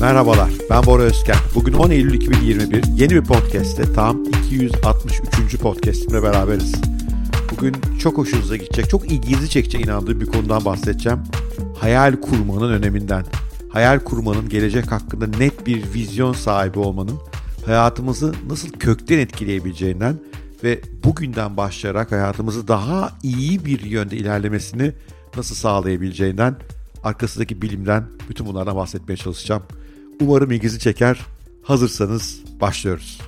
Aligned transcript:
Merhabalar, 0.00 0.50
ben 0.70 0.86
Bora 0.86 1.02
Özken. 1.02 1.36
Bugün 1.54 1.72
10 1.72 1.90
Eylül 1.90 2.14
2021 2.14 2.84
yeni 2.84 3.10
bir 3.10 3.24
podcast'te 3.24 3.92
tam 3.92 4.24
263. 4.24 5.58
podcast'imle 5.58 6.22
beraberiz. 6.22 6.74
Bugün 7.52 7.76
çok 7.98 8.18
hoşunuza 8.18 8.56
gidecek, 8.56 8.90
çok 8.90 9.12
ilginizi 9.12 9.50
çekecek 9.50 9.84
inandığım 9.84 10.20
bir 10.20 10.26
konudan 10.26 10.64
bahsedeceğim. 10.64 11.18
Hayal 11.78 12.16
kurmanın 12.16 12.72
öneminden. 12.72 13.24
Hayal 13.72 13.98
kurmanın 14.00 14.48
gelecek 14.48 14.92
hakkında 14.92 15.26
net 15.26 15.66
bir 15.66 15.94
vizyon 15.94 16.32
sahibi 16.32 16.78
olmanın 16.78 17.18
hayatımızı 17.66 18.34
nasıl 18.48 18.68
kökten 18.68 19.18
etkileyebileceğinden 19.18 20.16
ve 20.64 20.80
bugünden 21.04 21.56
başlayarak 21.56 22.12
hayatımızı 22.12 22.68
daha 22.68 23.12
iyi 23.22 23.64
bir 23.64 23.80
yönde 23.80 24.16
ilerlemesini 24.16 24.92
nasıl 25.36 25.54
sağlayabileceğinden 25.54 26.56
arkasındaki 27.04 27.62
bilimden 27.62 28.04
bütün 28.28 28.46
bunlardan 28.46 28.76
bahsetmeye 28.76 29.16
çalışacağım. 29.16 29.62
Umarım 30.20 30.50
ilginizi 30.50 30.78
çeker. 30.78 31.20
Hazırsanız 31.62 32.40
başlıyoruz. 32.60 33.20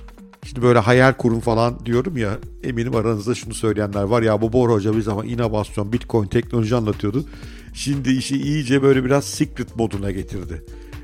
Şimdi 0.45 0.61
böyle 0.61 0.79
hayal 0.79 1.13
kurun 1.13 1.39
falan 1.39 1.85
diyorum 1.85 2.17
ya 2.17 2.37
eminim 2.63 2.95
aranızda 2.95 3.35
şunu 3.35 3.53
söyleyenler 3.53 4.03
var 4.03 4.21
ya 4.21 4.41
bu 4.41 4.53
Bora 4.53 4.73
Hoca 4.73 4.95
bir 4.95 5.01
zaman 5.01 5.27
inovasyon, 5.27 5.93
bitcoin, 5.93 6.27
teknoloji 6.27 6.75
anlatıyordu. 6.75 7.25
Şimdi 7.73 8.11
işi 8.11 8.41
iyice 8.41 8.83
böyle 8.83 9.05
biraz 9.05 9.25
secret 9.25 9.75
moduna 9.75 10.11
getirdi. 10.11 10.63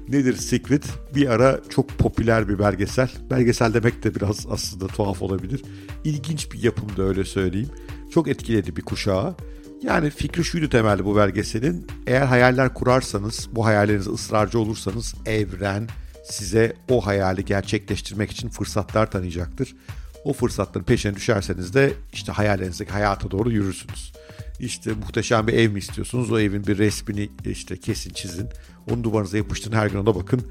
Nedir 0.10 0.36
Secret? 0.36 0.84
Bir 1.16 1.28
ara 1.28 1.60
çok 1.70 1.90
popüler 1.90 2.50
bir 2.50 2.60
belgesel. 2.60 3.10
Belgesel 3.32 3.74
demek 3.74 4.04
de 4.04 4.16
biraz 4.16 4.48
aslında 4.52 4.88
tuhaf 4.88 5.22
olabilir. 5.22 5.62
İlginç 6.04 6.52
bir 6.54 6.64
yapımda 6.64 7.04
öyle 7.04 7.26
söyleyeyim. 7.26 7.70
Çok 8.12 8.28
etkiledi 8.28 8.76
bir 8.76 8.82
kuşağı. 8.82 9.36
Yani 9.84 10.10
fikri 10.10 10.44
şuydu 10.44 10.70
temelde 10.70 11.06
bu 11.06 11.16
belgeselin. 11.16 11.88
Eğer 12.08 12.26
hayaller 12.26 12.74
kurarsanız, 12.74 13.50
bu 13.52 13.66
hayallerinize 13.66 14.10
ısrarcı 14.10 14.60
olursanız 14.60 15.16
evren 15.26 15.88
size 16.24 16.74
o 16.90 17.06
hayali 17.06 17.46
gerçekleştirmek 17.46 18.32
için 18.32 18.50
fırsatlar 18.50 19.12
tanıyacaktır. 19.12 19.76
O 20.24 20.34
fırsatların 20.34 20.86
peşine 20.86 21.16
düşerseniz 21.16 21.74
de 21.74 21.94
işte 22.14 22.32
hayallerinizdeki 22.32 22.92
hayata 22.92 23.32
doğru 23.32 23.52
yürürsünüz. 23.52 24.14
İşte 24.60 24.94
muhteşem 24.94 25.48
bir 25.48 25.54
ev 25.54 25.72
mi 25.72 25.80
istiyorsunuz? 25.80 26.32
O 26.32 26.40
evin 26.40 26.68
bir 26.68 26.78
resmini 26.78 27.30
işte 27.46 27.78
kesin 27.78 28.14
çizin. 28.14 28.50
Onu 28.92 29.04
duvarınıza 29.04 29.38
yapıştırın 29.38 29.76
her 29.76 29.88
gün 29.88 29.98
ona 29.98 30.16
bakın. 30.16 30.42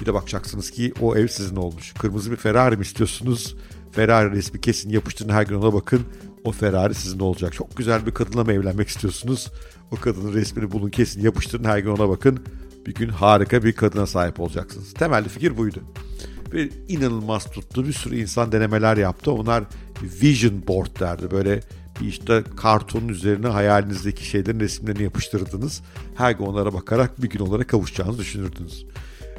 Bir 0.00 0.06
de 0.06 0.14
bakacaksınız 0.14 0.70
ki 0.70 0.92
o 1.00 1.16
ev 1.16 1.26
sizin 1.26 1.56
olmuş. 1.56 1.92
Kırmızı 1.92 2.30
bir 2.30 2.36
Ferrari 2.36 2.76
mi 2.76 2.82
istiyorsunuz? 2.82 3.56
Ferrari 3.92 4.30
resmi 4.30 4.60
kesin 4.60 4.90
yapıştırın 4.90 5.28
her 5.32 5.42
gün 5.42 5.54
ona 5.54 5.72
bakın. 5.72 6.02
O 6.46 6.52
Ferrari 6.52 6.94
sizin 6.94 7.18
olacak. 7.18 7.52
Çok 7.52 7.76
güzel 7.76 8.06
bir 8.06 8.10
kadınla 8.10 8.52
evlenmek 8.52 8.88
istiyorsunuz? 8.88 9.52
O 9.90 9.96
kadının 9.96 10.32
resmini 10.34 10.72
bulun 10.72 10.90
kesin 10.90 11.22
yapıştırın 11.22 11.64
her 11.64 11.78
gün 11.78 11.90
ona 11.90 12.08
bakın. 12.08 12.40
Bir 12.86 12.94
gün 12.94 13.08
harika 13.08 13.64
bir 13.64 13.72
kadına 13.72 14.06
sahip 14.06 14.40
olacaksınız. 14.40 14.94
Temel 14.94 15.28
fikir 15.28 15.56
buydu. 15.56 15.80
Ve 16.52 16.68
inanılmaz 16.88 17.50
tuttu. 17.50 17.86
Bir 17.86 17.92
sürü 17.92 18.20
insan 18.20 18.52
denemeler 18.52 18.96
yaptı. 18.96 19.32
Onlar 19.32 19.64
vision 20.02 20.66
board 20.68 21.00
derdi. 21.00 21.30
Böyle 21.30 21.60
bir 22.00 22.06
işte 22.06 22.44
kartonun 22.56 23.08
üzerine 23.08 23.46
hayalinizdeki 23.46 24.26
şeylerin 24.26 24.60
resimlerini 24.60 25.02
yapıştırdınız. 25.02 25.82
Her 26.16 26.32
gün 26.32 26.44
onlara 26.44 26.74
bakarak 26.74 27.22
bir 27.22 27.28
gün 27.28 27.40
onlara 27.40 27.66
kavuşacağınızı 27.66 28.18
düşünürdünüz. 28.18 28.86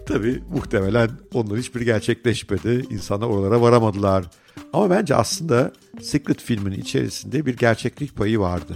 Tabi 0.07 0.43
muhtemelen 0.53 1.09
onların 1.33 1.57
hiçbiri 1.57 1.85
gerçekleşmedi. 1.85 2.85
İnsanlar 2.89 3.27
oralara 3.27 3.61
varamadılar. 3.61 4.25
Ama 4.73 4.89
bence 4.89 5.15
aslında 5.15 5.71
Secret 6.01 6.41
filminin 6.41 6.79
içerisinde 6.81 7.45
bir 7.45 7.57
gerçeklik 7.57 8.15
payı 8.15 8.39
vardı. 8.39 8.73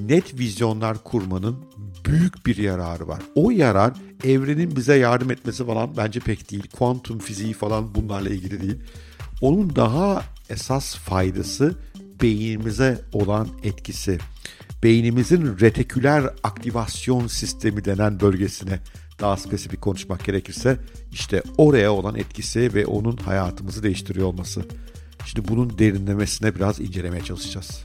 Net 0.00 0.38
vizyonlar 0.38 1.04
kurmanın 1.04 1.56
büyük 2.04 2.46
bir 2.46 2.56
yararı 2.56 3.08
var. 3.08 3.22
O 3.34 3.50
yarar 3.50 3.92
evrenin 4.24 4.76
bize 4.76 4.94
yardım 4.96 5.30
etmesi 5.30 5.66
falan 5.66 5.96
bence 5.96 6.20
pek 6.20 6.50
değil. 6.50 6.70
Kuantum 6.78 7.18
fiziği 7.18 7.52
falan 7.52 7.94
bunlarla 7.94 8.28
ilgili 8.28 8.60
değil. 8.60 8.78
Onun 9.40 9.76
daha 9.76 10.22
esas 10.50 10.96
faydası 10.96 11.74
beynimize 12.22 13.00
olan 13.12 13.48
etkisi. 13.62 14.18
Beynimizin 14.82 15.58
retiküler 15.60 16.24
aktivasyon 16.42 17.26
sistemi 17.26 17.84
denen 17.84 18.20
bölgesine 18.20 18.78
daha 19.20 19.36
spesifik 19.36 19.80
konuşmak 19.80 20.24
gerekirse 20.24 20.76
işte 21.12 21.42
oraya 21.58 21.92
olan 21.92 22.14
etkisi 22.14 22.74
ve 22.74 22.86
onun 22.86 23.16
hayatımızı 23.16 23.82
değiştiriyor 23.82 24.26
olması. 24.26 24.62
Şimdi 25.26 25.48
bunun 25.48 25.78
derinlemesine 25.78 26.54
biraz 26.54 26.80
incelemeye 26.80 27.24
çalışacağız. 27.24 27.84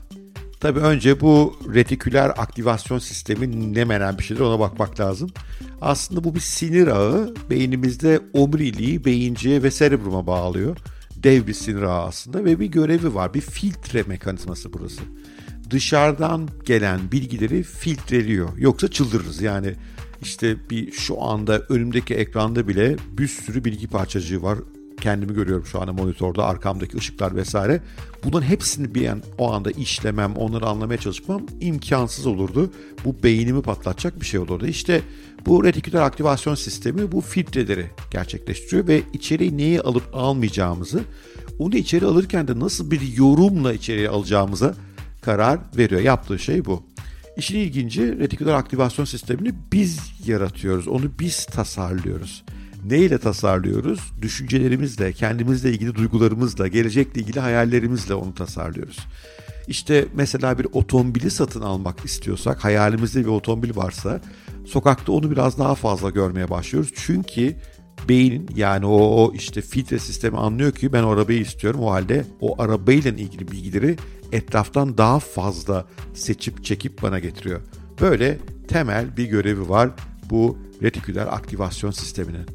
Tabii 0.60 0.80
önce 0.80 1.20
bu 1.20 1.56
retiküler 1.74 2.28
aktivasyon 2.28 2.98
sistemi 2.98 3.74
ne 3.74 3.84
menen 3.84 4.18
bir 4.18 4.24
şeydir 4.24 4.40
ona 4.40 4.60
bakmak 4.60 5.00
lazım. 5.00 5.30
Aslında 5.80 6.24
bu 6.24 6.34
bir 6.34 6.40
sinir 6.40 6.86
ağı 6.86 7.34
beynimizde 7.50 8.20
omuriliği 8.32 9.04
beyinciye 9.04 9.62
ve 9.62 9.70
serebruma 9.70 10.26
bağlıyor. 10.26 10.76
Dev 11.16 11.46
bir 11.46 11.54
sinir 11.54 11.82
ağı 11.82 12.02
aslında 12.02 12.44
ve 12.44 12.60
bir 12.60 12.66
görevi 12.66 13.14
var. 13.14 13.34
Bir 13.34 13.40
filtre 13.40 14.02
mekanizması 14.02 14.72
burası. 14.72 15.00
Dışarıdan 15.70 16.48
gelen 16.64 17.12
bilgileri 17.12 17.62
filtreliyor. 17.62 18.48
Yoksa 18.58 18.88
çıldırırız. 18.88 19.42
Yani 19.42 19.74
işte 20.22 20.70
bir 20.70 20.92
şu 20.92 21.22
anda 21.22 21.58
önümdeki 21.68 22.14
ekranda 22.14 22.68
bile 22.68 22.96
bir 23.10 23.28
sürü 23.28 23.64
bilgi 23.64 23.86
parçacığı 23.86 24.42
var 24.42 24.58
kendimi 25.00 25.34
görüyorum 25.34 25.66
şu 25.66 25.80
anda 25.80 25.92
monitörde 25.92 26.42
arkamdaki 26.42 26.96
ışıklar 26.96 27.36
vesaire. 27.36 27.80
Bunların 28.24 28.46
hepsini 28.46 28.94
bir 28.94 29.06
an, 29.06 29.22
o 29.38 29.52
anda 29.52 29.70
işlemem, 29.70 30.36
onları 30.36 30.66
anlamaya 30.66 30.98
çalışmam 30.98 31.42
imkansız 31.60 32.26
olurdu. 32.26 32.70
Bu 33.04 33.22
beynimi 33.22 33.62
patlatacak 33.62 34.20
bir 34.20 34.26
şey 34.26 34.40
olurdu. 34.40 34.66
İşte 34.66 35.02
bu 35.46 35.64
retiküler 35.64 36.00
aktivasyon 36.00 36.54
sistemi 36.54 37.12
bu 37.12 37.20
filtreleri 37.20 37.90
gerçekleştiriyor 38.10 38.88
ve 38.88 39.02
içeriği 39.12 39.56
neyi 39.56 39.80
alıp 39.80 40.04
almayacağımızı, 40.12 41.00
onu 41.58 41.76
içeri 41.76 42.06
alırken 42.06 42.48
de 42.48 42.60
nasıl 42.60 42.90
bir 42.90 43.16
yorumla 43.16 43.72
içeriye 43.72 44.08
alacağımıza 44.08 44.74
karar 45.22 45.58
veriyor. 45.76 46.00
Yaptığı 46.00 46.38
şey 46.38 46.64
bu. 46.64 46.82
İşin 47.36 47.58
ilginci 47.58 48.18
retiküler 48.18 48.54
aktivasyon 48.54 49.04
sistemini 49.04 49.54
biz 49.72 50.00
yaratıyoruz. 50.26 50.88
Onu 50.88 51.10
biz 51.20 51.44
tasarlıyoruz. 51.44 52.44
Neyle 52.84 53.18
tasarlıyoruz? 53.18 54.00
Düşüncelerimizle, 54.22 55.12
kendimizle 55.12 55.70
ilgili 55.70 55.94
duygularımızla, 55.94 56.68
gelecekle 56.68 57.20
ilgili 57.20 57.40
hayallerimizle 57.40 58.14
onu 58.14 58.34
tasarlıyoruz. 58.34 58.98
İşte 59.68 60.04
mesela 60.14 60.58
bir 60.58 60.66
otomobili 60.72 61.30
satın 61.30 61.60
almak 61.60 62.04
istiyorsak, 62.04 62.64
hayalimizde 62.64 63.20
bir 63.20 63.30
otomobil 63.30 63.76
varsa 63.76 64.20
sokakta 64.66 65.12
onu 65.12 65.30
biraz 65.30 65.58
daha 65.58 65.74
fazla 65.74 66.10
görmeye 66.10 66.50
başlıyoruz. 66.50 66.92
Çünkü 66.96 67.56
beynin 68.08 68.48
yani 68.56 68.86
o, 68.86 68.96
o 68.96 69.34
işte 69.34 69.62
filtre 69.62 69.98
sistemi 69.98 70.36
anlıyor 70.36 70.72
ki 70.72 70.92
ben 70.92 71.02
o 71.02 71.10
arabayı 71.10 71.40
istiyorum. 71.40 71.80
O 71.80 71.90
halde 71.90 72.24
o 72.40 72.62
arabayla 72.62 73.10
ilgili 73.10 73.50
bilgileri 73.50 73.96
etraftan 74.32 74.98
daha 74.98 75.18
fazla 75.18 75.86
seçip 76.14 76.64
çekip 76.64 77.02
bana 77.02 77.18
getiriyor. 77.18 77.60
Böyle 78.00 78.38
temel 78.68 79.16
bir 79.16 79.24
görevi 79.24 79.68
var 79.68 79.90
bu 80.30 80.58
retiküler 80.82 81.26
aktivasyon 81.26 81.90
sisteminin. 81.90 82.46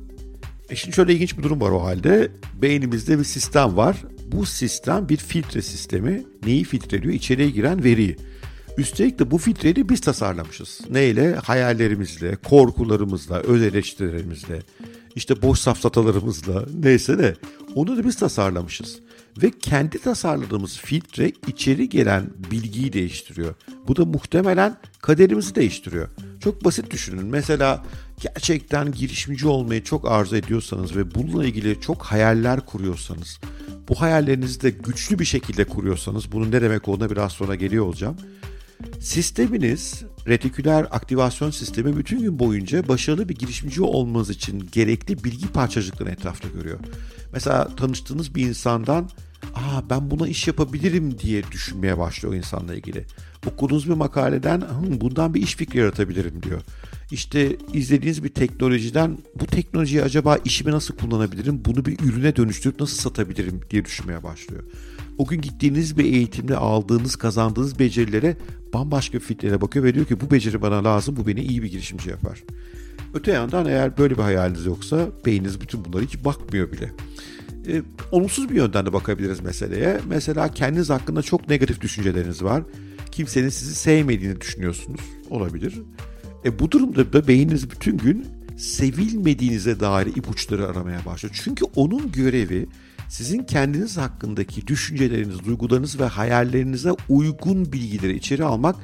E 0.70 0.76
şimdi 0.76 0.96
şöyle 0.96 1.14
ilginç 1.14 1.38
bir 1.38 1.44
durum 1.44 1.62
var 1.62 1.72
o 1.72 1.84
halde. 1.84 2.32
Beynimizde 2.62 3.20
bir 3.20 3.24
sistem 3.24 3.78
var. 3.78 4.04
Bu 4.32 4.46
sistem 4.46 5.10
bir 5.10 5.18
filtre 5.18 5.62
sistemi. 5.62 6.24
Neyi 6.46 6.64
filtreliyor? 6.64 7.14
İçeriye 7.14 7.50
giren 7.50 7.84
veriyi. 7.84 8.18
Üstelik 8.78 9.20
de 9.20 9.32
bu 9.32 9.38
filtreyi 9.38 9.90
biz 9.90 10.02
tasarlamışız. 10.02 10.82
Neyle? 10.90 11.36
Hayallerimizle, 11.36 12.36
korkularımızla, 12.36 13.40
öz 13.40 13.62
eleştirilerimizle, 13.62 14.60
işte 15.16 15.42
boş 15.42 15.60
safsatalarımızla 15.60 16.66
neyse 16.84 17.20
de 17.20 17.36
onu 17.76 17.98
da 17.98 18.06
biz 18.06 18.16
tasarlamışız. 18.16 19.00
Ve 19.38 19.52
kendi 19.52 20.02
tasarladığımız 20.02 20.78
filtre 20.78 21.32
içeri 21.48 21.90
gelen 21.90 22.30
bilgiyi 22.52 22.94
değiştiriyor. 22.94 23.56
Bu 23.88 23.96
da 23.96 24.06
muhtemelen 24.06 24.78
kaderimizi 25.02 25.56
değiştiriyor. 25.56 26.08
Çok 26.40 26.66
basit 26.66 26.92
düşünün. 26.92 27.26
Mesela 27.26 27.86
gerçekten 28.22 28.92
girişimci 28.92 29.48
olmayı 29.48 29.84
çok 29.84 30.12
arzu 30.12 30.36
ediyorsanız 30.36 30.96
ve 30.96 31.16
bununla 31.16 31.46
ilgili 31.46 31.82
çok 31.82 32.04
hayaller 32.04 32.66
kuruyorsanız, 32.66 33.40
bu 33.90 34.02
hayallerinizi 34.02 34.62
de 34.62 34.70
güçlü 34.70 35.20
bir 35.20 35.26
şekilde 35.26 35.64
kuruyorsanız, 35.64 36.32
bunun 36.32 36.52
ne 36.52 36.62
demek 36.62 36.88
olduğuna 36.88 37.10
biraz 37.10 37.32
sonra 37.32 37.56
geliyor 37.56 37.86
olacağım. 37.86 38.18
Sisteminiz, 39.00 40.04
retiküler 40.28 40.88
aktivasyon 40.92 41.52
sistemi 41.52 41.98
bütün 41.98 42.20
gün 42.20 42.40
boyunca 42.40 42.88
başarılı 42.88 43.30
bir 43.30 43.36
girişimci 43.36 43.82
olmanız 43.82 44.30
için 44.30 44.70
gerekli 44.72 45.24
bilgi 45.24 45.48
parçacıklarını 45.48 46.14
etrafta 46.14 46.48
görüyor. 46.48 46.80
Mesela 47.34 47.76
tanıştığınız 47.76 48.36
bir 48.36 48.48
insandan 48.48 49.10
aa 49.62 49.90
ben 49.90 50.12
buna 50.12 50.28
iş 50.28 50.48
yapabilirim 50.48 51.20
diye 51.20 51.44
düşünmeye 51.52 51.98
başlıyor 51.98 52.36
insanla 52.36 52.76
ilgili. 52.76 53.06
Okuduğunuz 53.48 53.90
bir 53.90 53.94
makaleden 53.94 54.64
bundan 55.02 55.34
bir 55.34 55.42
iş 55.42 55.56
fikri 55.56 55.80
yaratabilirim 55.80 56.44
diyor. 56.44 56.62
İşte 57.12 57.58
izlediğiniz 57.74 58.24
bir 58.24 58.30
teknolojiden 58.30 59.18
bu 59.40 59.46
teknolojiyi 59.46 60.04
acaba 60.04 60.38
işime 60.46 60.72
nasıl 60.72 60.96
kullanabilirim, 60.98 61.66
bunu 61.66 61.86
bir 61.86 62.00
ürüne 62.00 62.36
dönüştürüp 62.36 62.80
nasıl 62.80 62.98
satabilirim 62.98 63.62
diye 63.70 63.86
düşünmeye 63.86 64.24
başlıyor. 64.24 64.64
o 65.18 65.28
gün 65.28 65.42
gittiğiniz 65.42 65.98
bir 65.98 66.06
eğitimde 66.06 66.58
aldığınız, 66.58 67.16
kazandığınız 67.16 67.80
becerilere 67.80 68.38
bambaşka 68.74 69.20
filtreye 69.20 69.62
bakıyor 69.62 69.86
ve 69.86 69.94
diyor 69.94 70.06
ki 70.06 70.22
bu 70.22 70.32
beceri 70.32 70.62
bana 70.62 70.84
lazım, 70.84 71.16
bu 71.16 71.28
beni 71.28 71.42
iyi 71.42 71.64
bir 71.64 71.72
girişimci 71.72 72.10
yapar. 72.10 72.44
Öte 73.14 73.32
yandan 73.32 73.66
eğer 73.66 73.98
böyle 73.98 74.18
bir 74.18 74.24
hayaliniz 74.24 74.66
yoksa 74.66 75.08
beyniniz 75.26 75.62
bütün 75.62 75.86
bunlara 75.86 76.04
hiç 76.04 76.26
bakmıyor 76.26 76.72
bile. 76.72 76.92
E, 77.68 77.82
olumsuz 78.12 78.50
bir 78.50 78.56
yönden 78.56 78.86
de 78.86 78.94
bakabiliriz 78.94 79.40
meseleye. 79.40 80.00
Mesela 80.08 80.54
kendiniz 80.54 80.90
hakkında 80.90 81.22
çok 81.22 81.50
negatif 81.50 81.82
düşünceleriniz 81.82 82.44
var. 82.44 82.64
Kimsenin 83.12 83.50
sizi 83.50 83.76
sevmediğini 83.76 84.42
düşünüyorsunuz. 84.42 85.02
Olabilir. 85.30 85.82
E, 86.46 86.60
bu 86.60 86.72
durumda 86.72 87.14
da 87.14 87.28
beyniniz 87.28 87.72
bütün 87.72 87.98
gün 87.98 88.28
sevilmediğinize 88.58 89.80
dair 89.80 90.08
ipuçları 90.08 90.68
aramaya 90.68 91.06
başlıyor. 91.06 91.40
Çünkü 91.44 91.66
onun 91.76 92.12
görevi 92.12 92.68
sizin 93.10 93.44
kendiniz 93.44 93.98
hakkındaki 93.98 94.68
düşünceleriniz, 94.68 95.46
duygularınız 95.46 96.00
ve 96.00 96.06
hayallerinize 96.06 96.92
uygun 97.10 97.74
bilgileri 97.74 98.16
içeri 98.16 98.44
almak, 98.44 98.76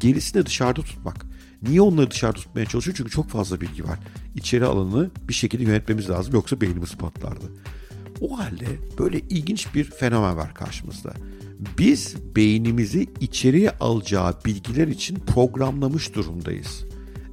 gerisini 0.00 0.46
dışarıda 0.46 0.82
tutmak. 0.82 1.26
Niye 1.62 1.80
onları 1.80 2.10
dışarıda 2.10 2.36
tutmaya 2.36 2.66
çalışıyor? 2.66 2.96
Çünkü 2.96 3.10
çok 3.10 3.28
fazla 3.28 3.60
bilgi 3.60 3.84
var. 3.84 3.98
İçeri 4.34 4.64
alanı 4.64 5.10
bir 5.28 5.34
şekilde 5.34 5.62
yönetmemiz 5.62 6.10
lazım 6.10 6.34
yoksa 6.34 6.60
beynimiz 6.60 6.94
patlardı. 6.94 7.44
O 8.20 8.38
halde 8.38 8.66
böyle 8.98 9.18
ilginç 9.20 9.74
bir 9.74 9.84
fenomen 9.84 10.36
var 10.36 10.54
karşımızda. 10.54 11.12
Biz 11.78 12.16
beynimizi 12.36 13.06
içeriye 13.20 13.70
alacağı 13.70 14.34
bilgiler 14.44 14.88
için 14.88 15.16
programlamış 15.16 16.14
durumdayız. 16.14 16.84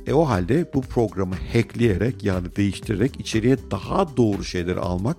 E 0.08 0.14
o 0.14 0.28
halde 0.28 0.72
bu 0.74 0.82
programı 0.82 1.36
hackleyerek 1.54 2.24
yani 2.24 2.56
değiştirerek 2.56 3.20
içeriye 3.20 3.58
daha 3.72 4.18
doğru 4.18 4.44
şeyleri 4.44 4.80
almak 4.80 5.18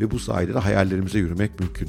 ve 0.00 0.10
bu 0.10 0.18
sayede 0.18 0.54
de 0.54 0.58
hayallerimize 0.58 1.18
yürümek 1.18 1.60
mümkün. 1.60 1.88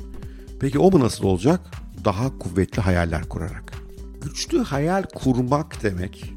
Peki 0.59 0.79
o 0.79 0.91
mu 0.91 0.99
nasıl 0.99 1.23
olacak? 1.23 1.59
Daha 2.05 2.39
kuvvetli 2.39 2.81
hayaller 2.81 3.29
kurarak. 3.29 3.73
Güçlü 4.21 4.63
hayal 4.63 5.03
kurmak 5.03 5.83
demek 5.83 6.34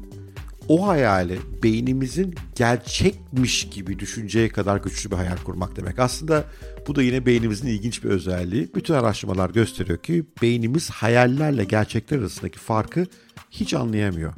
o 0.69 0.87
hayali 0.87 1.39
beynimizin 1.63 2.35
gerçekmiş 2.55 3.69
gibi 3.69 3.99
düşünceye 3.99 4.49
kadar 4.49 4.77
güçlü 4.77 5.11
bir 5.11 5.15
hayal 5.15 5.37
kurmak 5.37 5.75
demek. 5.75 5.99
Aslında 5.99 6.43
bu 6.87 6.95
da 6.95 7.03
yine 7.03 7.25
beynimizin 7.25 7.67
ilginç 7.67 8.03
bir 8.03 8.09
özelliği. 8.09 8.69
Bütün 8.75 8.93
araştırmalar 8.93 9.49
gösteriyor 9.49 9.97
ki 9.97 10.25
beynimiz 10.41 10.89
hayallerle 10.89 11.63
gerçekler 11.63 12.19
arasındaki 12.19 12.59
farkı 12.59 13.05
hiç 13.51 13.73
anlayamıyor. 13.73 14.33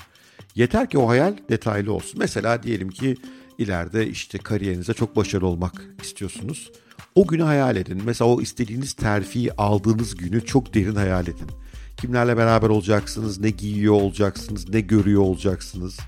Yeter 0.56 0.90
ki 0.90 0.98
o 0.98 1.10
hayal 1.10 1.38
detaylı 1.50 1.94
olsun. 1.94 2.20
Mesela 2.20 2.64
diyelim 2.64 2.90
ki 2.90 3.16
ileride 3.58 4.08
işte 4.08 4.38
kariyerinizde 4.38 4.94
çok 4.94 5.16
başarılı 5.16 5.48
olmak 5.48 5.86
istiyorsunuz. 6.04 6.72
O 7.16 7.28
günü 7.28 7.44
hayal 7.44 7.76
edin. 7.76 8.02
Mesela 8.06 8.30
o 8.30 8.42
istediğiniz 8.42 8.94
terfiyi 8.94 9.54
aldığınız 9.54 10.16
günü 10.16 10.46
çok 10.46 10.74
derin 10.74 10.96
hayal 10.96 11.24
edin. 11.24 11.48
Kimlerle 11.98 12.38
beraber 12.38 12.70
olacaksınız, 12.70 13.40
ne 13.40 13.50
giyiyor 13.50 13.94
olacaksınız, 13.94 14.70
ne 14.70 14.82
görüyor 14.82 15.22
olacaksınız. 15.22 16.00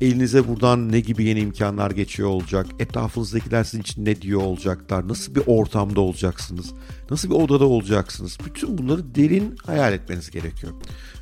Elinize 0.00 0.48
buradan 0.48 0.92
ne 0.92 1.00
gibi 1.00 1.24
yeni 1.24 1.40
imkanlar 1.40 1.90
geçiyor 1.90 2.28
olacak? 2.28 2.66
Etrafınızdakiler 2.78 3.64
sizin 3.64 3.80
için 3.80 4.04
ne 4.04 4.22
diyor 4.22 4.40
olacaklar? 4.40 5.08
Nasıl 5.08 5.34
bir 5.34 5.42
ortamda 5.46 6.00
olacaksınız? 6.00 6.72
Nasıl 7.10 7.30
bir 7.30 7.34
odada 7.34 7.64
olacaksınız? 7.64 8.38
Bütün 8.46 8.78
bunları 8.78 9.14
derin 9.14 9.56
hayal 9.66 9.92
etmeniz 9.92 10.30
gerekiyor. 10.30 10.72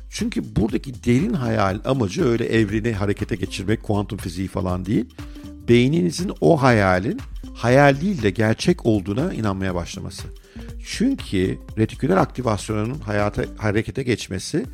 Çünkü 0.09 0.55
buradaki 0.55 1.03
derin 1.03 1.33
hayal 1.33 1.79
amacı 1.85 2.25
öyle 2.25 2.45
evreni 2.45 2.93
harekete 2.93 3.35
geçirmek, 3.35 3.83
kuantum 3.83 4.17
fiziği 4.17 4.47
falan 4.47 4.85
değil. 4.85 5.05
Beyninizin 5.69 6.31
o 6.41 6.61
hayalin 6.61 7.19
hayal 7.53 8.01
değil 8.01 8.21
de 8.21 8.29
gerçek 8.29 8.85
olduğuna 8.85 9.33
inanmaya 9.33 9.75
başlaması. 9.75 10.23
Çünkü 10.85 11.57
retiküler 11.77 12.17
aktivasyonunun 12.17 12.99
hayata 12.99 13.43
harekete 13.57 14.03
geçmesi 14.03 14.65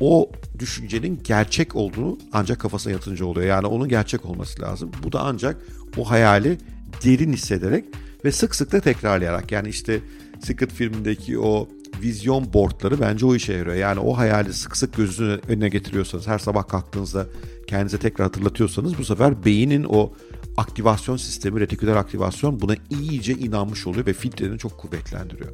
o 0.00 0.30
düşüncenin 0.58 1.20
gerçek 1.24 1.76
olduğunu 1.76 2.18
ancak 2.32 2.60
kafasına 2.60 2.92
yatınca 2.92 3.24
oluyor. 3.24 3.46
Yani 3.46 3.66
onun 3.66 3.88
gerçek 3.88 4.24
olması 4.24 4.62
lazım. 4.62 4.90
Bu 5.02 5.12
da 5.12 5.20
ancak 5.20 5.56
o 5.96 6.10
hayali 6.10 6.58
derin 7.04 7.32
hissederek 7.32 7.84
ve 8.24 8.32
sık 8.32 8.54
sık 8.54 8.72
da 8.72 8.80
tekrarlayarak. 8.80 9.52
Yani 9.52 9.68
işte 9.68 10.00
Secret 10.40 10.72
filmindeki 10.72 11.38
o 11.38 11.68
vizyon 12.02 12.52
boardları 12.52 13.00
bence 13.00 13.26
o 13.26 13.34
işe 13.34 13.52
yarıyor. 13.52 13.76
Yani 13.76 14.00
o 14.00 14.16
hayali 14.16 14.52
sık 14.52 14.76
sık 14.76 14.96
gözünün 14.96 15.40
önüne 15.48 15.68
getiriyorsanız, 15.68 16.26
her 16.26 16.38
sabah 16.38 16.68
kalktığınızda 16.68 17.26
kendinize 17.66 17.98
tekrar 17.98 18.26
hatırlatıyorsanız 18.26 18.98
bu 18.98 19.04
sefer 19.04 19.44
beynin 19.44 19.84
o 19.88 20.12
aktivasyon 20.56 21.16
sistemi, 21.16 21.60
retiküler 21.60 21.96
aktivasyon 21.96 22.60
buna 22.60 22.74
iyice 22.90 23.32
inanmış 23.32 23.86
oluyor 23.86 24.06
ve 24.06 24.12
filtreni 24.12 24.58
çok 24.58 24.78
kuvvetlendiriyor. 24.78 25.50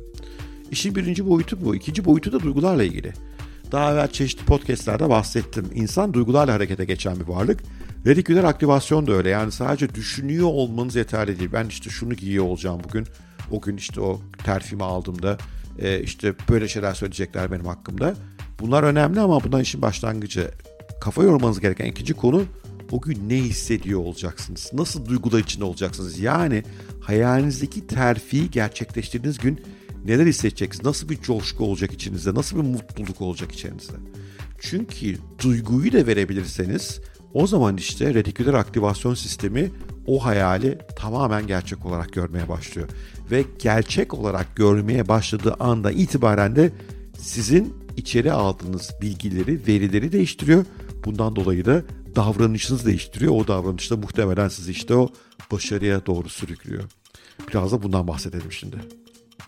İşin 0.71 0.95
birinci 0.95 1.29
boyutu 1.29 1.65
bu. 1.65 1.75
İkinci 1.75 2.05
boyutu 2.05 2.33
da 2.33 2.41
duygularla 2.41 2.85
ilgili. 2.85 3.13
Daha 3.73 3.93
evvel 3.93 4.09
çeşitli 4.09 4.45
podcastlerde 4.45 5.09
bahsettim. 5.09 5.71
İnsan 5.75 6.15
duygularla 6.15 6.53
harekete 6.53 6.85
geçen 6.85 7.21
bir 7.21 7.25
varlık. 7.25 7.61
Retiküler 8.07 8.45
aktivasyon 8.45 9.07
da 9.07 9.13
öyle. 9.13 9.29
Yani 9.29 9.53
sadece 9.53 9.95
düşünüyor 9.95 10.47
olmanız 10.47 10.97
yeterli 10.97 11.39
değil. 11.39 11.51
Ben 11.53 11.67
işte 11.67 11.91
şunu 11.91 12.15
giyiyor 12.15 12.45
olacağım 12.45 12.81
bugün. 12.85 13.07
O 13.51 13.61
gün 13.61 13.77
işte 13.77 14.01
o 14.01 14.21
terfimi 14.45 14.85
aldığımda 14.85 15.39
e, 15.79 16.01
işte 16.01 16.35
böyle 16.49 16.69
şeyler 16.69 16.95
söyleyecekler 16.95 17.53
benim 17.53 17.67
hakkımda. 17.67 18.15
Bunlar 18.61 18.83
önemli 18.83 19.21
ama 19.21 19.45
bundan 19.45 19.61
işin 19.61 19.83
başlangıcı. 19.83 20.51
Kafa 21.01 21.23
yormanız 21.23 21.61
gereken 21.61 21.87
ikinci 21.87 22.15
konu 22.15 22.45
o 22.91 23.01
gün 23.01 23.29
ne 23.29 23.37
hissediyor 23.37 24.01
olacaksınız? 24.01 24.71
Nasıl 24.73 25.07
duygular 25.07 25.39
içinde 25.39 25.65
olacaksınız? 25.65 26.19
Yani 26.19 26.63
hayalinizdeki 27.01 27.87
terfiyi 27.87 28.51
gerçekleştirdiğiniz 28.51 29.39
gün 29.39 29.61
neler 30.07 30.27
hissedeceksiniz? 30.27 30.87
Nasıl 30.87 31.09
bir 31.09 31.21
coşku 31.21 31.65
olacak 31.65 31.93
içinizde? 31.93 32.35
Nasıl 32.35 32.57
bir 32.57 32.63
mutluluk 32.63 33.21
olacak 33.21 33.53
içinizde? 33.53 33.95
Çünkü 34.61 35.17
duyguyu 35.43 35.93
da 35.93 36.07
verebilirseniz 36.07 37.01
o 37.35 37.47
zaman 37.47 37.77
işte 37.77 38.15
retiküler 38.15 38.55
aktivasyon 38.55 39.15
sistemi 39.15 39.71
o 40.07 40.25
hayali 40.25 40.79
tamamen 40.97 41.47
gerçek 41.47 41.87
olarak 41.87 42.13
görmeye 42.13 42.49
başlıyor. 42.49 42.89
Ve 43.31 43.45
gerçek 43.59 44.15
olarak 44.15 44.57
görmeye 44.57 45.09
başladığı 45.09 45.55
anda 45.61 45.91
itibaren 45.91 46.57
de 46.57 46.73
sizin 47.19 47.75
içeri 47.97 48.33
aldığınız 48.33 48.91
bilgileri, 49.03 49.67
verileri 49.67 50.13
değiştiriyor. 50.13 50.65
Bundan 51.05 51.37
dolayı 51.37 51.65
da 51.65 51.83
davranışınızı 52.17 52.87
değiştiriyor. 52.87 53.33
O 53.33 53.49
davranış 53.49 53.91
da 53.91 53.97
muhtemelen 53.97 54.49
sizi 54.49 54.71
işte 54.71 54.95
o 54.95 55.09
başarıya 55.53 56.07
doğru 56.07 56.29
sürüklüyor. 56.29 56.85
Biraz 57.49 57.73
da 57.73 57.83
bundan 57.83 58.09
bahsedelim 58.09 58.53
şimdi. 58.53 58.77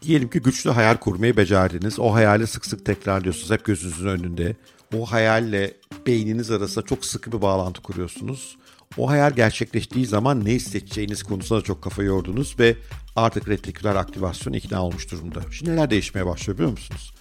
Diyelim 0.02 0.30
ki 0.30 0.40
güçlü 0.40 0.70
hayal 0.70 0.96
kurmayı 0.96 1.36
becerdiniz. 1.36 1.98
O 1.98 2.14
hayali 2.14 2.46
sık 2.46 2.66
sık 2.66 2.86
tekrarlıyorsunuz 2.86 3.50
hep 3.50 3.64
gözünüzün 3.64 4.08
önünde. 4.08 4.56
O 4.96 5.06
hayalle 5.06 5.74
beyniniz 6.06 6.50
arasında 6.50 6.84
çok 6.84 7.04
sıkı 7.04 7.32
bir 7.32 7.42
bağlantı 7.42 7.82
kuruyorsunuz. 7.82 8.56
O 8.96 9.10
hayal 9.10 9.32
gerçekleştiği 9.32 10.06
zaman 10.06 10.44
ne 10.44 10.50
hissedeceğiniz 10.50 11.22
konusunda 11.22 11.62
çok 11.62 11.82
kafa 11.82 12.02
yordunuz 12.02 12.56
ve 12.58 12.76
artık 13.16 13.48
retiküler 13.48 13.94
aktivasyon 13.94 14.52
ikna 14.52 14.82
olmuş 14.82 15.12
durumda. 15.12 15.40
Şimdi 15.50 15.70
neler 15.70 15.90
değişmeye 15.90 16.26
başlıyor 16.26 16.58
biliyor 16.58 16.70
musunuz? 16.70 17.14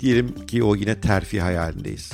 Diyelim 0.00 0.46
ki 0.46 0.62
o 0.64 0.76
yine 0.76 1.00
terfi 1.00 1.40
hayalindeyiz 1.40 2.12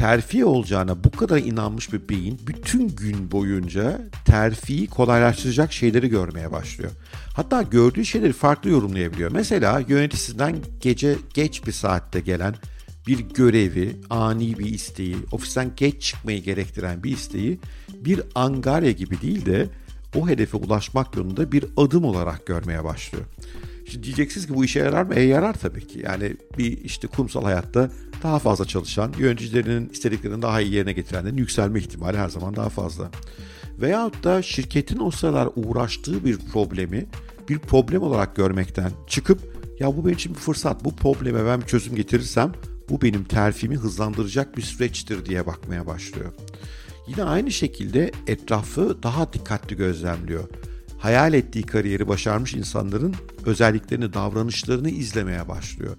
terfi 0.00 0.44
olacağına 0.44 1.04
bu 1.04 1.10
kadar 1.10 1.38
inanmış 1.38 1.92
bir 1.92 2.08
beyin 2.08 2.40
bütün 2.46 2.88
gün 2.88 3.30
boyunca 3.30 4.00
terfiyi 4.24 4.86
kolaylaştıracak 4.86 5.72
şeyleri 5.72 6.08
görmeye 6.08 6.52
başlıyor. 6.52 6.90
Hatta 7.36 7.62
gördüğü 7.62 8.04
şeyleri 8.04 8.32
farklı 8.32 8.70
yorumlayabiliyor. 8.70 9.32
Mesela 9.32 9.82
yöneticisinden 9.88 10.56
gece 10.80 11.16
geç 11.34 11.66
bir 11.66 11.72
saatte 11.72 12.20
gelen 12.20 12.54
bir 13.06 13.18
görevi, 13.18 13.96
ani 14.10 14.58
bir 14.58 14.66
isteği, 14.66 15.16
ofisten 15.32 15.72
geç 15.76 16.02
çıkmayı 16.02 16.42
gerektiren 16.42 17.02
bir 17.02 17.10
isteği 17.10 17.60
bir 17.94 18.22
angarya 18.34 18.90
gibi 18.90 19.20
değil 19.20 19.46
de 19.46 19.66
o 20.16 20.28
hedefe 20.28 20.56
ulaşmak 20.56 21.16
yolunda 21.16 21.52
bir 21.52 21.64
adım 21.76 22.04
olarak 22.04 22.46
görmeye 22.46 22.84
başlıyor. 22.84 23.24
Diyeceksiniz 24.02 24.46
ki 24.46 24.54
bu 24.54 24.64
işe 24.64 24.78
yarar 24.78 25.02
mı? 25.02 25.14
E 25.14 25.22
yarar 25.22 25.54
tabii 25.54 25.86
ki. 25.86 26.02
Yani 26.04 26.36
bir 26.58 26.84
işte 26.84 27.08
kurumsal 27.08 27.44
hayatta 27.44 27.90
daha 28.22 28.38
fazla 28.38 28.64
çalışan, 28.64 29.12
yöneticilerinin 29.18 29.88
istediklerini 29.88 30.42
daha 30.42 30.60
iyi 30.60 30.74
yerine 30.74 30.92
getirenlerin 30.92 31.36
yükselme 31.36 31.78
ihtimali 31.78 32.18
her 32.18 32.28
zaman 32.28 32.56
daha 32.56 32.68
fazla. 32.68 33.10
Veyahut 33.80 34.24
da 34.24 34.42
şirketin 34.42 34.98
o 34.98 35.10
sıralar 35.10 35.48
uğraştığı 35.56 36.24
bir 36.24 36.38
problemi 36.38 37.06
bir 37.48 37.58
problem 37.58 38.02
olarak 38.02 38.36
görmekten 38.36 38.90
çıkıp 39.06 39.40
ya 39.80 39.96
bu 39.96 40.04
benim 40.04 40.14
için 40.14 40.34
bir 40.34 40.38
fırsat, 40.38 40.84
bu 40.84 40.96
probleme 40.96 41.44
ben 41.44 41.60
bir 41.60 41.66
çözüm 41.66 41.94
getirirsem 41.94 42.52
bu 42.90 43.02
benim 43.02 43.24
terfimi 43.24 43.76
hızlandıracak 43.76 44.56
bir 44.56 44.62
süreçtir 44.62 45.26
diye 45.26 45.46
bakmaya 45.46 45.86
başlıyor. 45.86 46.32
Yine 47.08 47.22
aynı 47.24 47.50
şekilde 47.50 48.12
etrafı 48.26 49.02
daha 49.02 49.32
dikkatli 49.32 49.76
gözlemliyor. 49.76 50.44
Hayal 51.00 51.34
ettiği 51.34 51.62
kariyeri 51.62 52.08
başarmış 52.08 52.54
insanların 52.54 53.14
özelliklerini, 53.46 54.12
davranışlarını 54.12 54.90
izlemeye 54.90 55.48
başlıyor. 55.48 55.96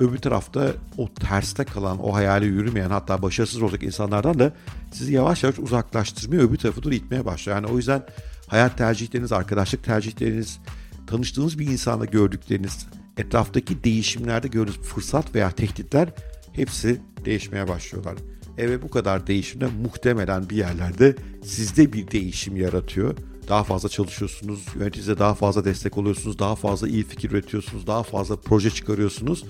Öbür 0.00 0.18
tarafta 0.18 0.72
o 0.98 1.14
terste 1.14 1.64
kalan, 1.64 2.04
o 2.04 2.14
hayali 2.14 2.46
yürümeyen 2.46 2.90
hatta 2.90 3.22
başarısız 3.22 3.62
olacak 3.62 3.82
insanlardan 3.82 4.38
da 4.38 4.52
sizi 4.92 5.12
yavaş 5.12 5.42
yavaş 5.42 5.58
uzaklaştırmaya, 5.58 6.42
öbür 6.42 6.56
tarafı 6.56 6.82
doğru 6.82 6.94
itmeye 6.94 7.24
başlıyor. 7.24 7.56
Yani 7.58 7.66
o 7.66 7.76
yüzden 7.76 8.02
hayat 8.46 8.78
tercihleriniz, 8.78 9.32
arkadaşlık 9.32 9.84
tercihleriniz, 9.84 10.58
tanıştığınız 11.06 11.58
bir 11.58 11.66
insanda 11.66 12.04
gördükleriniz, 12.04 12.86
etraftaki 13.16 13.84
değişimlerde 13.84 14.48
gördüğünüz 14.48 14.78
fırsat 14.78 15.34
veya 15.34 15.50
tehditler 15.50 16.08
hepsi 16.52 17.00
değişmeye 17.24 17.68
başlıyorlar. 17.68 18.14
Evet 18.58 18.82
bu 18.82 18.90
kadar 18.90 19.26
değişimde 19.26 19.66
muhtemelen 19.82 20.50
bir 20.50 20.56
yerlerde 20.56 21.16
sizde 21.44 21.92
bir 21.92 22.10
değişim 22.10 22.56
yaratıyor. 22.56 23.16
Daha 23.48 23.64
fazla 23.64 23.88
çalışıyorsunuz, 23.88 24.66
yöneticinize 24.74 25.18
daha 25.18 25.34
fazla 25.34 25.64
destek 25.64 25.98
oluyorsunuz, 25.98 26.38
daha 26.38 26.56
fazla 26.56 26.88
iyi 26.88 27.04
fikir 27.04 27.30
üretiyorsunuz, 27.30 27.86
daha 27.86 28.02
fazla 28.02 28.36
proje 28.36 28.70
çıkarıyorsunuz 28.70 29.44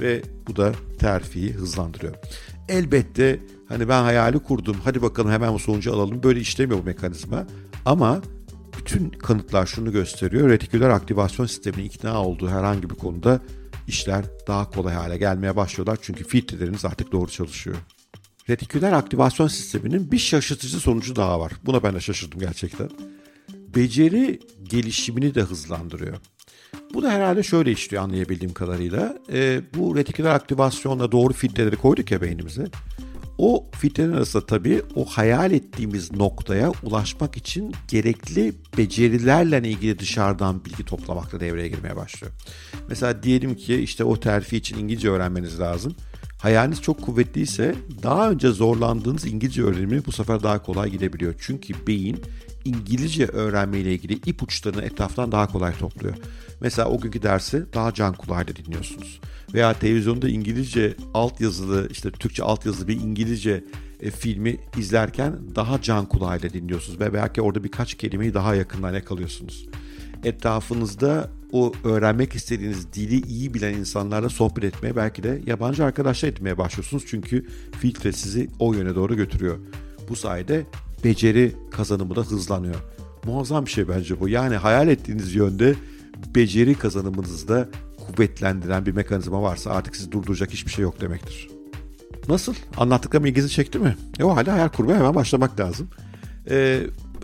ve 0.00 0.22
bu 0.48 0.56
da 0.56 0.72
terfiyi 0.98 1.52
hızlandırıyor. 1.52 2.14
Elbette 2.68 3.40
hani 3.68 3.88
ben 3.88 4.02
hayali 4.02 4.38
kurdum, 4.38 4.76
hadi 4.84 5.02
bakalım 5.02 5.30
hemen 5.30 5.54
bu 5.54 5.58
sonucu 5.58 5.94
alalım. 5.94 6.22
Böyle 6.22 6.40
işlemiyor 6.40 6.80
bu 6.80 6.84
mekanizma. 6.84 7.46
Ama 7.84 8.22
bütün 8.78 9.10
kanıtlar 9.10 9.66
şunu 9.66 9.92
gösteriyor. 9.92 10.48
Retiküler 10.48 10.90
aktivasyon 10.90 11.46
sisteminin 11.46 11.84
ikna 11.84 12.24
olduğu 12.24 12.48
herhangi 12.48 12.90
bir 12.90 12.94
konuda 12.94 13.40
işler 13.88 14.24
daha 14.46 14.70
kolay 14.70 14.94
hale 14.94 15.16
gelmeye 15.16 15.56
başlıyorlar. 15.56 15.98
Çünkü 16.02 16.24
filtreleriniz 16.24 16.84
artık 16.84 17.12
doğru 17.12 17.30
çalışıyor. 17.30 17.76
Retiküler 18.48 18.92
aktivasyon 18.92 19.48
sisteminin 19.48 20.12
bir 20.12 20.18
şaşırtıcı 20.18 20.80
sonucu 20.80 21.16
daha 21.16 21.40
var. 21.40 21.52
Buna 21.66 21.82
ben 21.82 21.94
de 21.94 22.00
şaşırdım 22.00 22.40
gerçekten. 22.40 22.90
Beceri 23.74 24.40
gelişimini 24.62 25.34
de 25.34 25.42
hızlandırıyor. 25.42 26.16
Bu 26.94 27.02
da 27.02 27.10
herhalde 27.10 27.42
şöyle 27.42 27.72
işliyor 27.72 28.02
anlayabildiğim 28.02 28.54
kadarıyla. 28.54 29.18
E, 29.32 29.60
bu 29.74 29.96
retiküler 29.96 30.30
aktivasyonla 30.30 31.12
doğru 31.12 31.32
filtreleri 31.32 31.76
koyduk 31.76 32.10
ya 32.10 32.20
beynimize. 32.20 32.66
O 33.38 33.66
filtreler 33.72 34.14
arasında 34.14 34.46
tabii 34.46 34.82
o 34.94 35.04
hayal 35.04 35.52
ettiğimiz 35.52 36.12
noktaya 36.12 36.72
ulaşmak 36.82 37.36
için 37.36 37.74
gerekli 37.88 38.54
becerilerle 38.78 39.68
ilgili 39.68 39.98
dışarıdan 39.98 40.64
bilgi 40.64 40.84
toplamakta 40.84 41.40
devreye 41.40 41.68
girmeye 41.68 41.96
başlıyor. 41.96 42.32
Mesela 42.88 43.22
diyelim 43.22 43.54
ki 43.54 43.74
işte 43.74 44.04
o 44.04 44.20
terfi 44.20 44.56
için 44.56 44.78
İngilizce 44.78 45.10
öğrenmeniz 45.10 45.60
lazım. 45.60 45.94
Hayaliniz 46.40 46.82
çok 46.82 47.02
kuvvetliyse 47.02 47.74
daha 48.02 48.30
önce 48.30 48.48
zorlandığınız 48.48 49.26
İngilizce 49.26 49.62
öğrenimi 49.62 50.06
bu 50.06 50.12
sefer 50.12 50.42
daha 50.42 50.62
kolay 50.62 50.90
gidebiliyor. 50.90 51.34
Çünkü 51.38 51.74
beyin 51.86 52.20
İngilizce 52.64 53.26
öğrenme 53.26 53.78
ile 53.78 53.92
ilgili 53.92 54.12
ipuçlarını 54.12 54.82
etraftan 54.82 55.32
daha 55.32 55.46
kolay 55.46 55.78
topluyor. 55.78 56.14
Mesela 56.60 56.88
o 56.88 57.00
günkü 57.00 57.22
dersi 57.22 57.64
daha 57.74 57.94
can 57.94 58.14
kulağıyla 58.14 58.56
dinliyorsunuz. 58.56 59.20
Veya 59.54 59.72
televizyonda 59.72 60.28
İngilizce 60.28 60.94
alt 61.14 61.40
yazılı 61.40 61.88
işte 61.90 62.10
Türkçe 62.10 62.42
alt 62.42 62.66
yazılı 62.66 62.88
bir 62.88 63.00
İngilizce 63.00 63.64
e, 64.00 64.10
filmi 64.10 64.56
izlerken 64.78 65.36
daha 65.54 65.82
can 65.82 66.06
kulağıyla 66.06 66.50
dinliyorsunuz 66.50 67.00
ve 67.00 67.12
belki 67.12 67.42
orada 67.42 67.64
birkaç 67.64 67.94
kelimeyi 67.94 68.34
daha 68.34 68.54
yakından 68.54 68.94
yakalıyorsunuz. 68.94 69.66
Etrafınızda 70.24 71.30
o 71.52 71.72
öğrenmek 71.84 72.34
istediğiniz 72.34 72.92
dili 72.92 73.26
iyi 73.26 73.54
bilen 73.54 73.74
insanlarla 73.74 74.28
sohbet 74.28 74.64
etmeye 74.64 74.96
belki 74.96 75.22
de 75.22 75.40
yabancı 75.46 75.84
arkadaşlar 75.84 76.28
etmeye 76.28 76.58
başlıyorsunuz. 76.58 77.04
Çünkü 77.06 77.46
filtre 77.80 78.12
sizi 78.12 78.50
o 78.58 78.74
yöne 78.74 78.94
doğru 78.94 79.16
götürüyor. 79.16 79.58
Bu 80.08 80.16
sayede 80.16 80.66
beceri 81.04 81.52
kazanımı 81.70 82.16
da 82.16 82.20
hızlanıyor. 82.20 82.74
Muazzam 83.24 83.66
bir 83.66 83.70
şey 83.70 83.88
bence 83.88 84.20
bu. 84.20 84.28
Yani 84.28 84.56
hayal 84.56 84.88
ettiğiniz 84.88 85.34
yönde 85.34 85.74
beceri 86.34 86.74
kazanımınızda 86.74 87.68
kuvvetlendiren 88.06 88.86
bir 88.86 88.92
mekanizma 88.92 89.42
varsa 89.42 89.70
artık 89.70 89.96
sizi 89.96 90.12
durduracak 90.12 90.50
hiçbir 90.50 90.70
şey 90.70 90.82
yok 90.82 91.00
demektir. 91.00 91.48
Nasıl? 92.28 92.54
Anlattıklarım 92.76 93.26
ilginizi 93.26 93.50
çekti 93.50 93.78
mi? 93.78 93.96
E 94.18 94.24
o 94.24 94.36
halde 94.36 94.50
hayal 94.50 94.68
kurmaya 94.68 94.98
hemen 94.98 95.14
başlamak 95.14 95.60
lazım. 95.60 95.88
Ee, 96.50 96.80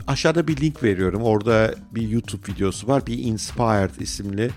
aşağıda 0.07 0.49
bir 0.49 0.57
link 0.57 0.83
veriyorum. 0.83 1.23
Orada 1.23 1.75
bir 1.91 2.09
YouTube 2.09 2.53
videosu 2.53 2.89
var. 2.89 3.07
Bir 3.07 3.19
Inspired 3.19 4.01
isimli 4.01 4.51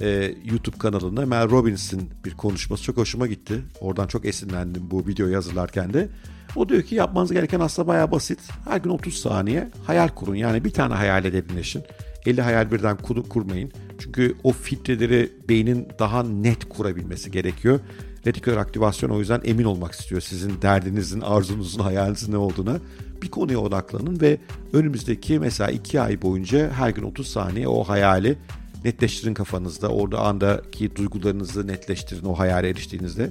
e, 0.00 0.34
YouTube 0.44 0.78
kanalında 0.78 1.26
Mel 1.26 1.50
Robbins'in 1.50 2.10
bir 2.24 2.30
konuşması 2.30 2.82
çok 2.82 2.96
hoşuma 2.96 3.26
gitti. 3.26 3.62
Oradan 3.80 4.06
çok 4.06 4.24
esinlendim 4.24 4.90
bu 4.90 5.06
videoyu 5.06 5.36
hazırlarken 5.36 5.92
de. 5.92 6.08
O 6.56 6.68
diyor 6.68 6.82
ki 6.82 6.94
yapmanız 6.94 7.32
gereken 7.32 7.60
aslında 7.60 7.88
bayağı 7.88 8.10
basit. 8.10 8.38
Her 8.64 8.76
gün 8.76 8.90
30 8.90 9.14
saniye 9.14 9.70
hayal 9.84 10.08
kurun. 10.08 10.34
Yani 10.34 10.64
bir 10.64 10.70
tane 10.70 10.94
hayale 10.94 11.32
derinleşin. 11.32 11.82
50 12.26 12.42
hayal 12.42 12.70
birden 12.70 12.96
kur, 12.96 13.28
kurmayın. 13.28 13.72
Çünkü 13.98 14.36
o 14.44 14.52
filtreleri 14.52 15.32
beynin 15.48 15.88
daha 15.98 16.22
net 16.22 16.68
kurabilmesi 16.68 17.30
gerekiyor. 17.30 17.80
Retiküler 18.26 18.56
aktivasyon 18.56 19.10
o 19.10 19.18
yüzden 19.18 19.40
emin 19.44 19.64
olmak 19.64 19.92
istiyor 19.92 20.20
sizin 20.20 20.62
derdinizin, 20.62 21.20
arzunuzun, 21.20 21.80
hayalinizin 21.80 22.32
ne 22.32 22.36
olduğuna. 22.36 22.78
Bir 23.22 23.30
konuya 23.30 23.58
odaklanın 23.58 24.20
ve 24.20 24.38
önümüzdeki 24.72 25.38
mesela 25.38 25.70
2 25.70 26.00
ay 26.00 26.22
boyunca 26.22 26.70
her 26.72 26.90
gün 26.90 27.02
30 27.02 27.26
saniye 27.28 27.68
o 27.68 27.84
hayali 27.84 28.38
netleştirin 28.84 29.34
kafanızda. 29.34 29.88
Orada 29.88 30.18
andaki 30.18 30.96
duygularınızı 30.96 31.66
netleştirin 31.66 32.24
o 32.24 32.38
hayale 32.38 32.68
eriştiğinizde 32.68 33.30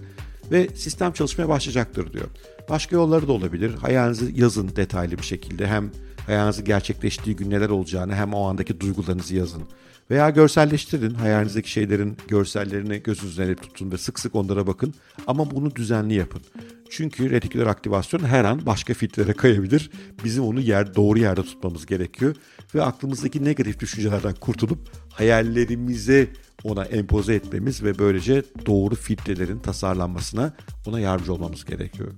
ve 0.51 0.67
sistem 0.75 1.11
çalışmaya 1.11 1.49
başlayacaktır 1.49 2.13
diyor. 2.13 2.27
Başka 2.69 2.95
yolları 2.95 3.27
da 3.27 3.31
olabilir. 3.31 3.75
Hayalinizi 3.75 4.41
yazın 4.41 4.71
detaylı 4.75 5.17
bir 5.17 5.23
şekilde. 5.23 5.67
Hem 5.67 5.91
hayalinizi 6.25 6.63
gerçekleştiği 6.63 7.35
gün 7.35 7.49
neler 7.49 7.69
olacağını 7.69 8.15
hem 8.15 8.33
o 8.33 8.47
andaki 8.47 8.79
duygularınızı 8.79 9.35
yazın. 9.35 9.63
Veya 10.11 10.29
görselleştirin. 10.29 11.13
Hayalinizdeki 11.13 11.71
şeylerin 11.71 12.17
görsellerini 12.27 13.03
gözünüzün 13.03 13.43
önünde 13.43 13.55
tutun 13.55 13.91
ve 13.91 13.97
sık 13.97 14.19
sık 14.19 14.35
onlara 14.35 14.67
bakın. 14.67 14.93
Ama 15.27 15.51
bunu 15.51 15.75
düzenli 15.75 16.13
yapın. 16.13 16.41
Çünkü 16.89 17.29
retiküler 17.29 17.65
aktivasyon 17.65 18.19
her 18.19 18.45
an 18.45 18.65
başka 18.65 18.93
filtrelere 18.93 19.33
kayabilir. 19.33 19.91
Bizim 20.23 20.43
onu 20.43 20.59
yer 20.59 20.95
doğru 20.95 21.19
yerde 21.19 21.43
tutmamız 21.43 21.85
gerekiyor. 21.85 22.35
Ve 22.75 22.83
aklımızdaki 22.83 23.43
negatif 23.43 23.79
düşüncelerden 23.79 24.33
kurtulup 24.33 24.79
hayallerimize 25.09 26.27
ona 26.63 26.85
empoze 26.85 27.35
etmemiz 27.35 27.83
ve 27.83 27.99
böylece 27.99 28.43
doğru 28.65 28.95
filtrelerin 28.95 29.59
tasarlanmasına 29.59 30.53
ona 30.87 30.99
yardımcı 30.99 31.33
olmamız 31.33 31.65
gerekiyor. 31.65 32.11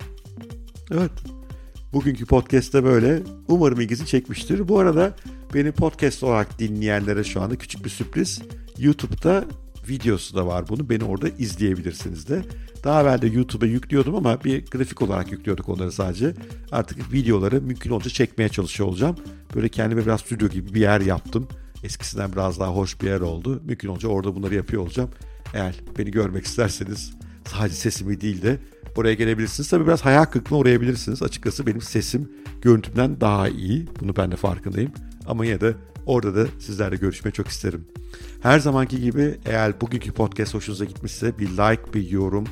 Evet. 0.91 1.11
Bugünkü 1.93 2.25
podcast'te 2.25 2.83
böyle. 2.83 3.23
Umarım 3.47 3.81
ilginizi 3.81 4.05
çekmiştir. 4.05 4.67
Bu 4.67 4.79
arada 4.79 5.15
beni 5.53 5.71
podcast 5.71 6.23
olarak 6.23 6.59
dinleyenlere 6.59 7.23
şu 7.23 7.41
anda 7.41 7.55
küçük 7.55 7.85
bir 7.85 7.89
sürpriz. 7.89 8.41
YouTube'da 8.77 9.45
videosu 9.89 10.35
da 10.35 10.47
var 10.47 10.67
bunu. 10.69 10.89
Beni 10.89 11.03
orada 11.03 11.29
izleyebilirsiniz 11.29 12.29
de. 12.29 12.41
Daha 12.83 13.01
evvel 13.01 13.21
de 13.21 13.27
YouTube'a 13.27 13.67
yüklüyordum 13.67 14.15
ama 14.15 14.43
bir 14.43 14.65
grafik 14.65 15.01
olarak 15.01 15.31
yüklüyorduk 15.31 15.69
onları 15.69 15.91
sadece. 15.91 16.33
Artık 16.71 17.13
videoları 17.13 17.61
mümkün 17.61 17.91
olunca 17.91 18.09
çekmeye 18.09 18.49
çalışıyor 18.49 18.89
olacağım. 18.89 19.15
Böyle 19.55 19.69
kendime 19.69 20.05
biraz 20.05 20.21
stüdyo 20.21 20.49
gibi 20.49 20.73
bir 20.73 20.81
yer 20.81 21.01
yaptım. 21.01 21.47
Eskisinden 21.83 22.31
biraz 22.31 22.59
daha 22.59 22.75
hoş 22.75 23.01
bir 23.01 23.07
yer 23.07 23.21
oldu. 23.21 23.61
Mümkün 23.65 23.89
olunca 23.89 24.07
orada 24.07 24.35
bunları 24.35 24.55
yapıyor 24.55 24.81
olacağım. 24.81 25.09
Eğer 25.53 25.75
beni 25.97 26.11
görmek 26.11 26.45
isterseniz 26.45 27.13
sadece 27.45 27.75
sesimi 27.75 28.21
değil 28.21 28.41
de 28.41 28.59
oraya 28.95 29.13
gelebilirsiniz. 29.13 29.69
Tabii 29.69 29.85
biraz 29.87 30.05
hayal 30.05 30.25
kırıklığına 30.25 30.59
uğrayabilirsiniz. 30.59 31.23
Açıkçası 31.23 31.67
benim 31.67 31.81
sesim 31.81 32.31
görüntümden 32.61 33.21
daha 33.21 33.49
iyi. 33.49 33.85
Bunu 33.99 34.15
ben 34.15 34.31
de 34.31 34.35
farkındayım. 34.35 34.91
Ama 35.27 35.45
yine 35.45 35.61
de 35.61 35.75
orada 36.05 36.35
da 36.35 36.47
sizlerle 36.59 36.95
görüşmeyi 36.95 37.33
çok 37.33 37.47
isterim. 37.47 37.85
Her 38.41 38.59
zamanki 38.59 39.01
gibi 39.01 39.37
eğer 39.45 39.81
bugünkü 39.81 40.11
podcast 40.11 40.53
hoşunuza 40.53 40.85
gitmişse 40.85 41.39
bir 41.39 41.49
like, 41.49 41.93
bir 41.93 42.09
yorum 42.09 42.45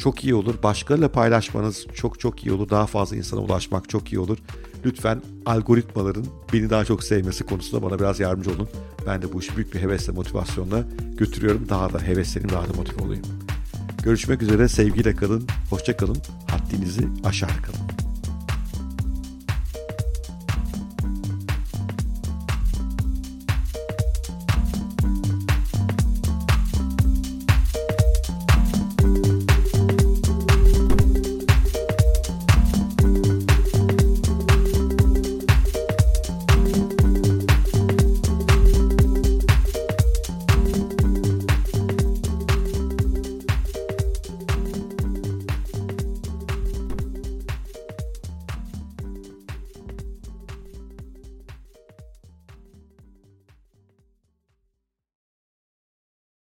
çok 0.00 0.24
iyi 0.24 0.34
olur. 0.34 0.54
Başkalarıyla 0.62 1.08
paylaşmanız 1.12 1.86
çok 1.94 2.20
çok 2.20 2.46
iyi 2.46 2.52
olur. 2.52 2.68
Daha 2.68 2.86
fazla 2.86 3.16
insana 3.16 3.40
ulaşmak 3.40 3.88
çok 3.88 4.12
iyi 4.12 4.18
olur. 4.18 4.38
Lütfen 4.84 5.22
algoritmaların 5.46 6.26
beni 6.52 6.70
daha 6.70 6.84
çok 6.84 7.04
sevmesi 7.04 7.44
konusunda 7.44 7.82
bana 7.86 7.98
biraz 7.98 8.20
yardımcı 8.20 8.50
olun. 8.50 8.68
Ben 9.06 9.22
de 9.22 9.32
bu 9.32 9.40
işi 9.40 9.56
büyük 9.56 9.74
bir 9.74 9.80
hevesle, 9.80 10.12
motivasyonla 10.12 10.84
götürüyorum. 11.18 11.68
Daha 11.68 11.92
da 11.92 12.00
hevesleneyim, 12.00 12.52
daha 12.52 12.68
da 12.68 12.72
motive 12.72 13.02
olayım. 13.04 13.24
Görüşmek 14.02 14.42
üzere, 14.42 14.68
sevgiyle 14.68 15.16
kalın, 15.16 15.46
hoşça 15.70 15.96
kalın, 15.96 16.18
haddinizi 16.50 17.08
aşar 17.24 17.62
kalın. 17.62 17.99